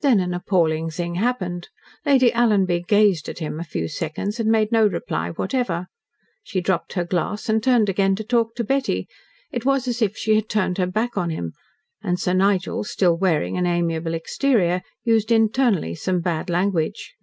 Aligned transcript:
Then 0.00 0.18
an 0.20 0.32
appalling 0.32 0.88
thing 0.88 1.16
happened. 1.16 1.68
Lady 2.06 2.30
Alanby 2.30 2.86
gazed 2.88 3.28
at 3.28 3.40
him 3.40 3.60
a 3.60 3.64
few 3.64 3.86
seconds, 3.86 4.40
and 4.40 4.50
made 4.50 4.72
no 4.72 4.86
reply 4.86 5.32
whatever. 5.32 5.88
She 6.42 6.62
dropped 6.62 6.94
her 6.94 7.04
glass, 7.04 7.50
and 7.50 7.62
turned 7.62 7.90
again 7.90 8.16
to 8.16 8.24
talk 8.24 8.54
to 8.54 8.64
Betty. 8.64 9.08
It 9.50 9.66
was 9.66 9.86
as 9.86 10.00
if 10.00 10.16
she 10.16 10.36
had 10.36 10.48
turned 10.48 10.78
her 10.78 10.86
back 10.86 11.18
on 11.18 11.28
him, 11.28 11.52
and 12.02 12.18
Sir 12.18 12.32
Nigel, 12.32 12.82
still 12.82 13.18
wearing 13.18 13.58
an 13.58 13.66
amiable 13.66 14.14
exterior, 14.14 14.80
used 15.04 15.30
internally 15.30 15.94
some 15.96 16.20
bad 16.22 16.48
language. 16.48 17.14